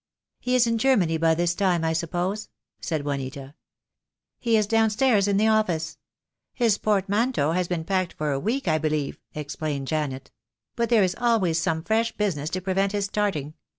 [0.39, 3.53] "He is in Germany by this time, I suppose?" said Juanita.
[4.39, 5.99] "He is downstairs in the office.
[6.55, 10.31] His portmanteau has been packed for a week, I believe," explained Janet,
[10.75, 13.53] "but there is always some fresh business to prevent his starting.